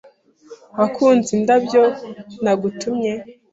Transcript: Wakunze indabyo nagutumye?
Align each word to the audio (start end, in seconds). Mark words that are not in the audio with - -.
Wakunze 0.79 1.29
indabyo 1.37 1.83
nagutumye? 2.43 3.13